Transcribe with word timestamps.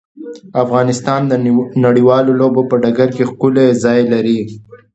افغانستان 0.63 1.21
د 1.27 1.33
نړیوالو 1.85 2.31
لوبو 2.39 2.61
په 2.69 2.75
ډګر 2.83 3.09
کې 3.15 3.23
ښکلی 3.29 3.67
ځای 3.83 4.01
لري. 4.13 4.39